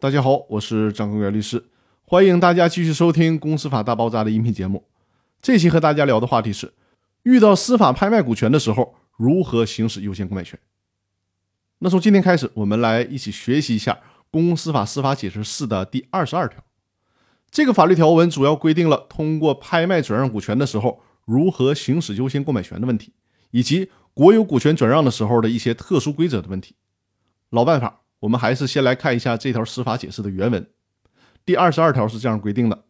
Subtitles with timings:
[0.00, 1.62] 大家好，我是张根源律师，
[2.06, 4.82] 欢迎大家继续收听《公司法大爆炸》的音频节目。
[5.42, 6.72] 这期和大家聊的话题是：
[7.24, 10.58] 遇到司法拍卖股权的时候，如何行使优先购买权？
[11.80, 13.92] 那从今天开始，我们来一起学习一下
[14.30, 16.64] 《公司法司法解释四》的第二十二条。
[17.50, 23.12] 这个法律条文主要规定了通过拍卖转让股权的时候，如何行使优先购买权的问题，
[23.50, 26.74] 以及国有股权转让的时候的一些特殊规则的问题。
[27.50, 30.66] 老办法，我们还是先来看一下这条司法解释的原文。
[31.44, 32.84] 第二十二条是这样规定的：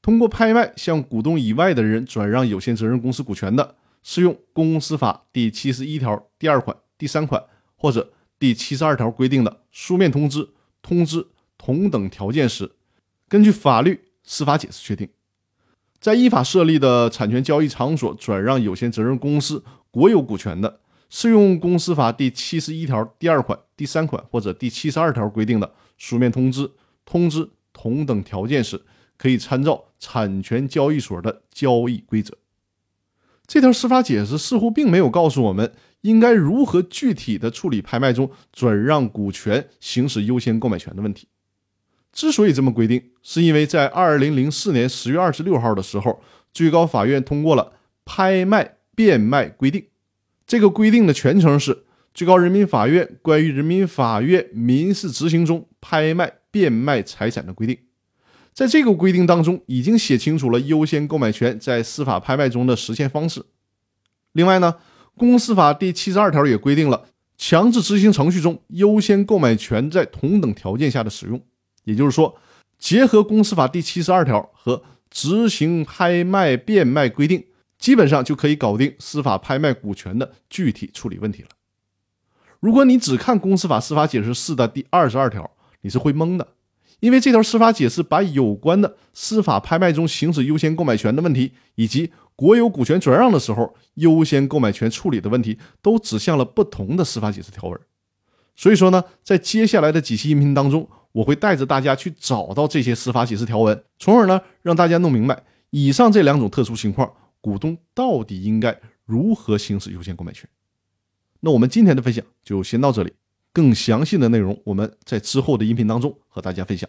[0.00, 7.44] 通过拍卖向股东以外的人转让有限责任公司股权的，适用公司法第七十一条第二款、第三款
[7.76, 10.48] 或者第七十二条规定的书面通知、
[10.80, 11.26] 通知
[11.58, 12.72] 同等条件时。
[13.28, 15.08] 根据法律司法解释确定，
[16.00, 20.80] 在依法设立的产权交易场所转让有限责任公司国有股权的，
[21.14, 26.70] 适用公司法第七十一条第二款、第三款或者第七十二条规定的书面通知、
[27.04, 28.80] 通知同等条件时，
[29.18, 32.38] 可以参照产权交易所的交易规则。
[33.46, 41.28] 这条司法解释似乎并没有告诉我们应该如何具体的处理拍卖中转让股权、行使优先购买权的问题。
[42.10, 46.22] 之所以这么规定，是因为在二零零四年十月二十六号的时候，
[46.54, 47.64] 最高法院通过了
[48.06, 49.82] 《拍卖变卖规定》。
[50.52, 51.74] 这个规定的全称是
[52.12, 57.74] 《最高人民法院关于人民法院民事执行中拍卖变卖财产的规定》。
[58.52, 63.42] 在这个规定当中，已经写清楚了优先购买权在司法拍卖中的实现方式。
[64.32, 64.74] 另外呢，
[65.18, 67.06] 《公司法》第七十二条也规定了
[67.38, 71.40] 强制执行程序中优先购买权在同等条件下的使用。
[71.84, 72.38] 也就是说，
[72.78, 77.42] 结合公司法第七十二条和执行拍卖变卖规定，
[77.82, 81.48] 基本上就可以搞定司法拍卖股权的具体处理问题了。
[82.60, 86.46] 如果你只看公司法司法解释四的第二十二条，你是会懵的，
[87.00, 97.80] 因为这条司法解释把有关的司法拍卖中行使优先购买权的问题，以及国有股权转让的时候优先购买权处理的问题，都指向了不同的司法解释条文。
[98.54, 110.48] 所以说呢，在接下来的几期音频当中，我会带着大家去找到这些司法解释条文，从而呢让大家弄明白以上这两种特殊情况，股东到底应该如何行使优先购买权。
[111.40, 113.12] 那我们今天的分享就先到这里，
[113.52, 116.88] 更详细的内容我们在之后的音频当中和大家分享。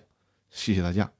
[0.50, 1.12] 谢谢大家。